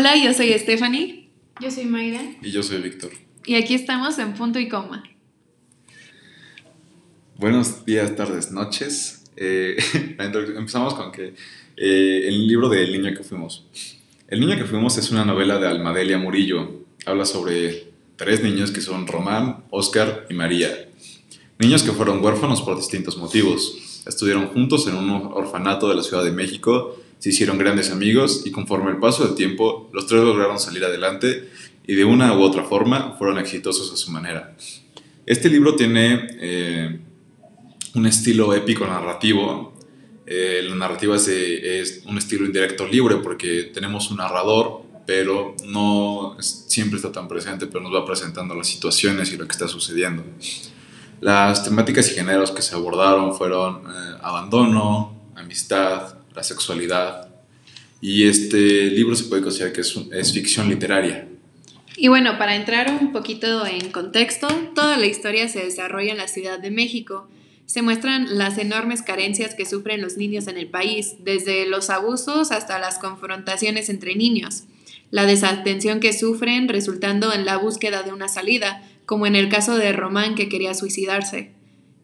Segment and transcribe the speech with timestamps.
[0.00, 1.28] Hola, yo soy Stephanie.
[1.60, 2.22] Yo soy Mayra.
[2.40, 3.10] Y yo soy Víctor.
[3.44, 5.04] Y aquí estamos en punto y coma.
[7.36, 9.24] Buenos días, tardes, noches.
[9.36, 9.76] Eh,
[10.18, 11.34] empezamos con que
[11.76, 13.66] eh, el libro de El niño que fuimos.
[14.26, 16.86] El niño que fuimos es una novela de Almadelia Murillo.
[17.04, 20.88] Habla sobre tres niños que son Román, Oscar y María.
[21.58, 24.02] Niños que fueron huérfanos por distintos motivos.
[24.06, 28.50] Estuvieron juntos en un orfanato de la Ciudad de México, se hicieron grandes amigos y
[28.50, 31.50] conforme el paso del tiempo, los tres lograron salir adelante
[31.86, 34.56] y de una u otra forma fueron exitosos a su manera.
[35.26, 36.98] Este libro tiene eh,
[37.94, 39.74] un estilo épico narrativo.
[40.26, 46.96] Eh, la narrativa es, un estilo indirecto libre porque tenemos un narrador, pero no siempre
[46.96, 50.24] está tan presente, pero nos va presentando las situaciones y lo que está sucediendo.
[51.20, 57.28] Las temáticas y géneros que se abordaron fueron eh, abandono, amistad, la sexualidad.
[58.00, 61.28] Y este libro se puede considerar que es, es ficción literaria.
[61.96, 66.28] Y bueno, para entrar un poquito en contexto, toda la historia se desarrolla en la
[66.28, 67.28] Ciudad de México.
[67.66, 72.52] Se muestran las enormes carencias que sufren los niños en el país, desde los abusos
[72.52, 74.64] hasta las confrontaciones entre niños,
[75.10, 79.76] la desatención que sufren resultando en la búsqueda de una salida, como en el caso
[79.76, 81.52] de Román que quería suicidarse.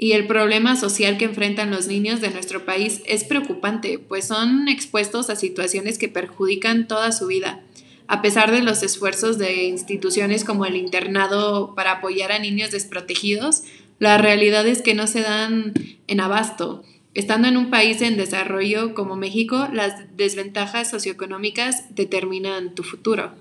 [0.00, 4.68] Y el problema social que enfrentan los niños de nuestro país es preocupante, pues son
[4.68, 7.64] expuestos a situaciones que perjudican toda su vida.
[8.06, 13.64] A pesar de los esfuerzos de instituciones como el internado para apoyar a niños desprotegidos,
[13.98, 15.74] la realidad es que no se dan
[16.06, 16.84] en abasto.
[17.14, 23.32] Estando en un país en desarrollo como México, las desventajas socioeconómicas determinan tu futuro.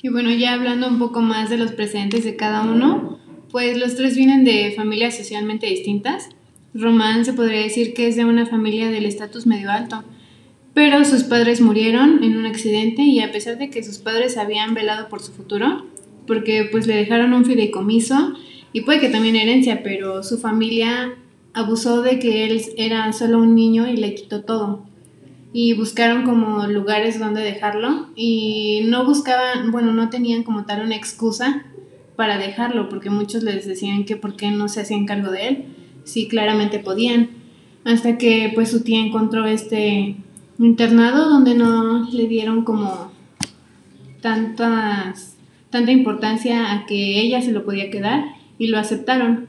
[0.00, 3.18] Y bueno, ya hablando un poco más de los presentes de cada uno,
[3.54, 6.28] pues los tres vienen de familias socialmente distintas.
[6.74, 10.02] Román se podría decir que es de una familia del estatus medio alto,
[10.74, 14.74] pero sus padres murieron en un accidente y a pesar de que sus padres habían
[14.74, 15.86] velado por su futuro,
[16.26, 18.34] porque pues le dejaron un fideicomiso
[18.72, 21.14] y puede que también herencia, pero su familia
[21.52, 24.84] abusó de que él era solo un niño y le quitó todo
[25.52, 30.96] y buscaron como lugares donde dejarlo y no buscaban, bueno, no tenían como tal una
[30.96, 31.64] excusa
[32.16, 35.64] para dejarlo porque muchos les decían que por qué no se hacían cargo de él,
[36.04, 37.30] sí claramente podían,
[37.84, 40.16] hasta que pues su tía encontró este
[40.58, 43.12] internado donde no le dieron como
[44.20, 45.34] tantas
[45.74, 48.24] tanta importancia a que ella se lo podía quedar
[48.58, 49.48] y lo aceptaron.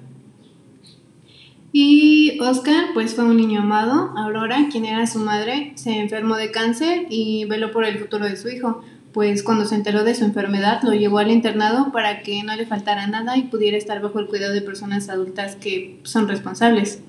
[1.71, 4.11] Y Oscar, pues fue un niño amado.
[4.17, 8.37] Aurora, quien era su madre, se enfermó de cáncer y veló por el futuro de
[8.37, 8.81] su hijo.
[9.15, 12.65] Pues cuando se enteró de su enfermedad, lo llevó al internado para que no le
[12.65, 16.99] faltara nada y pudiera estar bajo el cuidado de personas adultas que son responsables.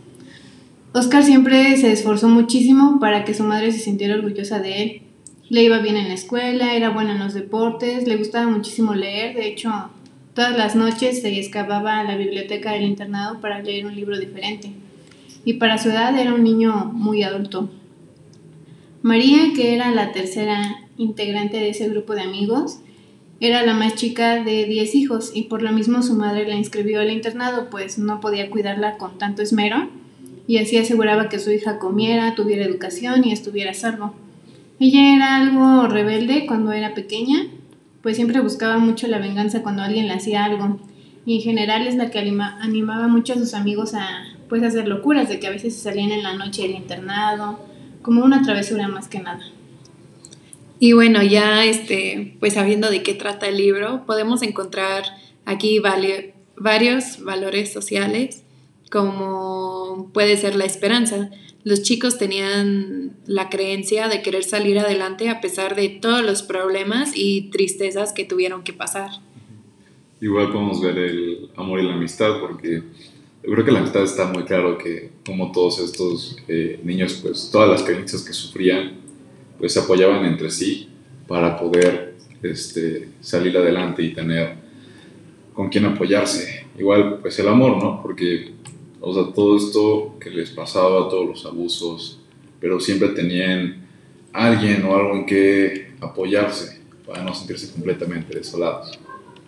[0.93, 5.03] Oscar siempre se esforzó muchísimo para que su madre se sintiera orgullosa de él.
[5.49, 9.35] Le iba bien en la escuela, era bueno en los deportes, le gustaba muchísimo leer,
[9.35, 9.91] de hecho
[10.37, 14.71] Todas las noches se excavaba a la biblioteca del internado para leer un libro diferente.
[15.47, 17.71] Y para su edad era un niño muy adulto.
[19.07, 22.81] María, que era la tercera integrante de ese grupo de amigos,
[23.39, 26.99] era la más chica de 10 hijos y por lo mismo su madre la inscribió
[26.99, 29.89] al internado, pues no podía cuidarla con tanto esmero
[30.49, 34.13] y así aseguraba que su hija comiera, tuviera educación y estuviera a salvo.
[34.81, 37.47] Ella era algo rebelde cuando era pequeña
[38.03, 40.81] pues siempre buscaba mucho la venganza cuando alguien le hacía algo.
[41.25, 45.29] Y en general es la que animaba mucho a sus amigos a pues hacer locuras,
[45.29, 47.61] de que a veces se salían en la noche del internado,
[48.07, 49.45] como una travesura más que nada.
[50.79, 55.03] Y bueno, ya este, pues sabiendo de qué trata el libro, podemos encontrar
[55.45, 58.45] aquí varios valores sociales,
[58.93, 61.31] como puede ser la esperanza,
[61.65, 67.11] los chicos tenían la creencia de querer salir adelante a pesar de todos los problemas
[67.13, 69.11] y tristezas que tuvieron que pasar.
[70.21, 72.85] Igual podemos ver el amor y la amistad, porque
[73.43, 77.51] yo creo que la amistad está muy claro que como todos estos eh, niños, pues
[77.51, 78.93] todas las creencias que sufrían,
[79.59, 80.89] pues se apoyaban entre sí
[81.27, 84.55] para poder este, salir adelante y tener
[85.53, 86.67] con quien apoyarse.
[86.79, 88.01] Igual, pues el amor, ¿no?
[88.03, 88.53] Porque
[89.01, 92.19] o sea, todo esto que les pasaba, todos los abusos,
[92.61, 93.87] pero siempre tenían
[94.33, 98.99] alguien o algo en que apoyarse para no sentirse completamente desolados.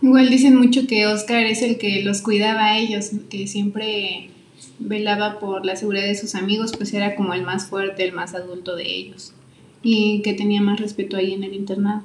[0.01, 4.31] Igual dicen mucho que Oscar es el que los cuidaba a ellos, que siempre
[4.79, 8.35] velaba por la seguridad de sus amigos, pues era como el más fuerte, el más
[8.35, 9.33] adulto de ellos
[9.83, 12.03] y que tenía más respeto ahí en el internado.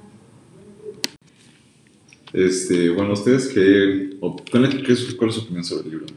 [2.31, 4.17] Este, bueno, ¿ustedes qué,
[4.51, 6.07] cuál, es, qué, cuál es su opinión sobre el libro?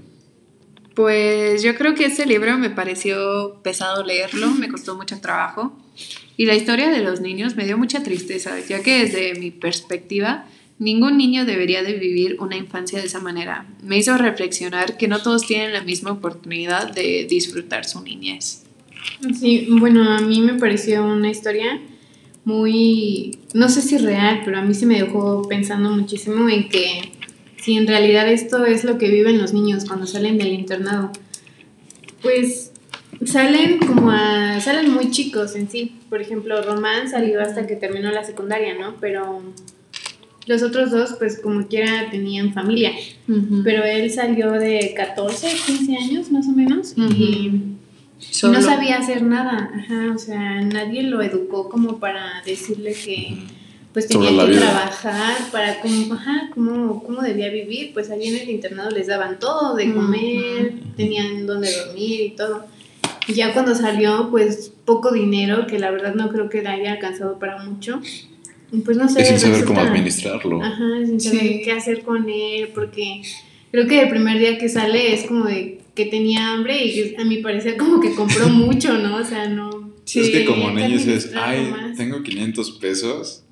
[0.94, 5.76] Pues yo creo que ese libro me pareció pesado leerlo, me costó mucho trabajo.
[6.38, 10.46] Y la historia de los niños me dio mucha tristeza, ya que desde mi perspectiva,
[10.78, 13.66] ningún niño debería de vivir una infancia de esa manera.
[13.82, 18.64] Me hizo reflexionar que no todos tienen la misma oportunidad de disfrutar su niñez.
[19.38, 21.80] Sí, bueno, a mí me pareció una historia
[22.44, 27.12] muy, no sé si real, pero a mí se me dejó pensando muchísimo en que
[27.56, 31.10] si en realidad esto es lo que viven los niños cuando salen del internado.
[32.22, 32.72] Pues
[33.24, 35.96] salen como a, salen muy chicos en sí.
[36.08, 38.94] Por ejemplo, Román salió hasta que terminó la secundaria, ¿no?
[39.00, 39.42] Pero
[40.46, 42.92] los otros dos, pues como quiera, tenían familia.
[43.64, 47.72] Pero él salió de 14, 15 años más o menos y,
[48.42, 49.70] no sabía hacer nada.
[49.74, 53.38] Ajá, o sea, nadie lo educó como para decirle que
[53.92, 58.50] pues tenía que trabajar para cómo, ajá, cómo, cómo, debía vivir, pues allí en el
[58.50, 62.66] internado les daban todo, de comer, tenían donde dormir y todo.
[63.26, 66.92] Y ya cuando salió, pues poco dinero, que la verdad no creo que le haya
[66.92, 68.00] alcanzado para mucho.
[68.84, 69.24] Pues no sé.
[69.24, 70.62] sin saber cómo administrarlo.
[70.62, 73.22] Ajá, sin saber qué hacer con él, porque
[73.70, 77.24] creo que el primer día que sale es como de que tenía hambre y a
[77.24, 79.16] mí parecía como que compró mucho, ¿no?
[79.16, 83.42] O sea, no es que como niños es, ay, tengo 500 pesos,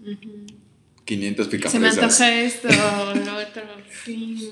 [1.05, 1.73] 500 picafresas.
[1.73, 2.69] Se me antoja esto,
[3.27, 3.63] lo otro.
[4.05, 4.51] Sí.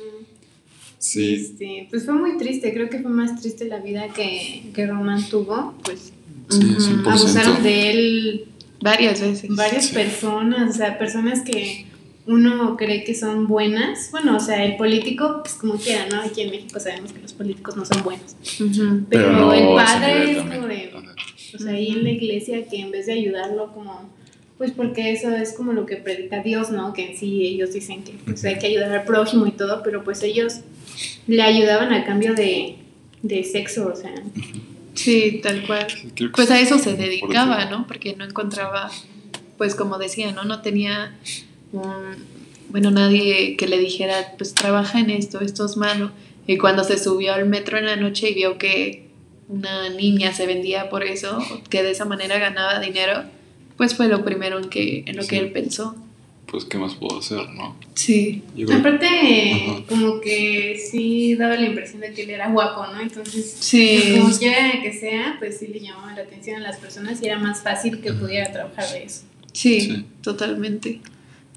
[0.99, 1.35] Sí.
[1.35, 5.29] Este, pues fue muy triste, creo que fue más triste la vida que, que Román
[5.29, 6.12] tuvo, pues
[6.49, 8.44] sí, abusaron de él
[8.82, 9.55] varias veces.
[9.55, 11.87] Varias personas, o sea, personas que
[12.26, 14.11] uno cree que son buenas.
[14.11, 16.20] Bueno, o sea, el político, pues como quiera, ¿no?
[16.20, 18.37] Aquí en México sabemos que los políticos no son buenos.
[19.08, 20.93] Pero, el padre es como de
[21.55, 24.08] o sea, ahí en la iglesia que en vez de ayudarlo como,
[24.56, 26.93] pues porque eso es como lo que predica Dios, ¿no?
[26.94, 30.02] Que en sí ellos dicen que pues, hay que ayudar al prójimo y todo, pero
[30.02, 30.61] pues ellos
[31.26, 32.76] le ayudaban a cambio de,
[33.23, 34.14] de sexo, o sea.
[34.94, 35.87] Sí, tal cual.
[36.35, 37.87] Pues a eso se dedicaba, ¿no?
[37.87, 38.91] Porque no encontraba,
[39.59, 40.44] pues como decía, ¿no?
[40.44, 41.17] No tenía,
[42.69, 46.11] bueno, nadie que le dijera, pues trabaja en esto, esto es malo.
[46.47, 49.09] Y cuando se subió al metro en la noche y vio que
[49.49, 51.39] una niña se vendía por eso,
[51.71, 53.25] que de esa manera ganaba dinero,
[53.77, 55.97] pues fue lo primero en, que, en lo que él pensó.
[56.52, 57.75] Pues, ¿qué más puedo hacer, no?
[57.94, 58.44] Sí.
[58.78, 63.00] Aparte, como que sí daba la impresión de que él era guapo, ¿no?
[63.00, 64.19] Entonces, sí.
[64.20, 67.38] como quiera que sea, pues sí le llamaba la atención a las personas y era
[67.38, 69.22] más fácil que pudiera trabajar de eso.
[69.54, 71.00] Sí, totalmente.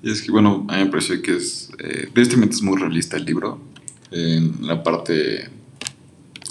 [0.01, 3.17] Y es que, bueno, a mí me pareció que es, eh, tristemente es muy realista
[3.17, 3.59] el libro,
[4.11, 5.49] en la parte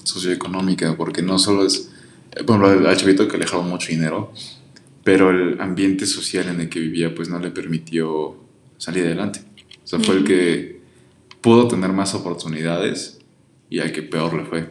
[0.02, 1.90] socioeconómica, porque no solo es,
[2.44, 4.32] bueno, al chavito que le dejaba mucho dinero,
[5.05, 8.37] pero el ambiente social en el que vivía pues no le permitió
[8.79, 9.41] salir adelante.
[9.85, 10.81] O sea, fue el que
[11.41, 13.19] pudo tener más oportunidades
[13.71, 14.71] y al que peor le fue.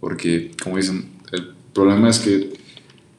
[0.00, 2.50] Porque, como dicen, el problema es que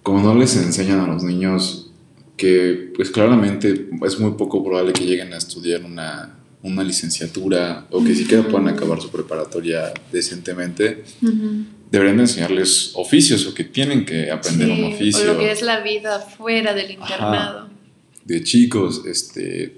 [0.01, 1.91] como no les enseñan a los niños
[2.35, 8.03] que pues claramente es muy poco probable que lleguen a estudiar una una licenciatura o
[8.03, 11.03] que siquiera puedan acabar su preparatoria decentemente,
[11.93, 15.21] deberían enseñarles oficios o que tienen que aprender un oficio.
[15.21, 17.69] O lo que es la vida fuera del internado.
[18.25, 19.77] De chicos, este,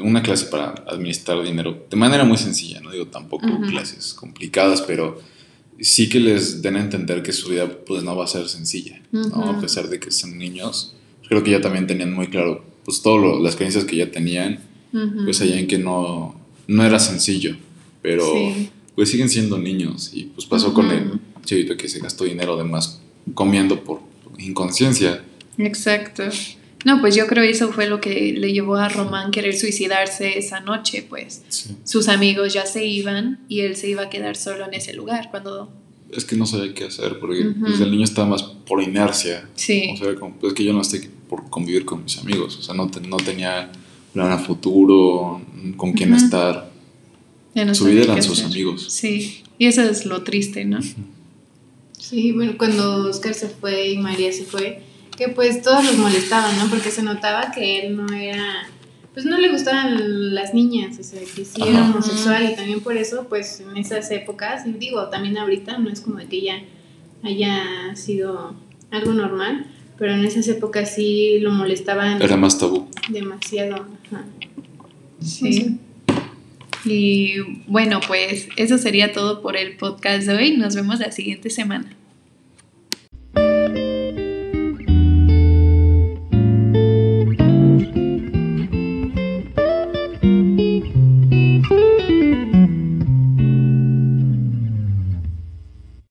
[0.00, 5.20] una clase para administrar dinero de manera muy sencilla, no digo tampoco clases complicadas, pero
[5.80, 9.02] sí que les den a entender que su vida pues no va a ser sencilla,
[9.34, 10.94] a pesar de que son niños.
[11.26, 14.60] Creo que ya también tenían muy claro pues todas las creencias que ya tenían
[15.24, 17.56] pues allá en que no, no era sencillo,
[18.02, 18.32] pero
[18.94, 23.00] pues siguen siendo niños y pues pasó con el chavito que se gastó dinero además
[23.34, 24.00] comiendo por
[24.38, 25.24] inconsciencia.
[25.58, 26.24] Exacto.
[26.84, 30.38] No, pues yo creo que eso fue lo que le llevó a Román querer suicidarse
[30.38, 31.42] esa noche, pues
[31.84, 35.28] sus amigos ya se iban y él se iba a quedar solo en ese lugar
[35.30, 35.72] cuando...
[36.10, 39.48] Es que no sabía qué hacer, porque pues, el niño estaba más por inercia.
[39.54, 39.90] Sí.
[39.94, 42.74] O sea, como, pues que yo no estoy por convivir con mis amigos, o sea,
[42.74, 43.70] no, no tenía
[44.12, 45.40] plan a futuro,
[45.76, 46.71] con quién estar.
[47.74, 48.86] Su vida eran sus amigos.
[48.88, 50.80] Sí, y eso es lo triste, ¿no?
[51.98, 54.82] Sí, bueno, cuando Oscar se fue y María se fue,
[55.16, 56.68] que pues todos los molestaban, ¿no?
[56.68, 58.66] Porque se notaba que él no era,
[59.14, 62.96] pues no le gustaban las niñas, o sea, que sí era homosexual y también por
[62.96, 66.62] eso, pues en esas épocas, y digo, también ahorita no es como que ya
[67.22, 68.54] haya sido
[68.90, 69.66] algo normal,
[69.98, 72.20] pero en esas épocas sí lo molestaban.
[72.20, 72.88] Era más tabú.
[73.08, 73.86] Demasiado.
[75.20, 75.78] Sí.
[76.84, 77.34] Y
[77.66, 80.56] bueno, pues eso sería todo por el podcast de hoy.
[80.56, 81.96] Nos vemos la siguiente semana.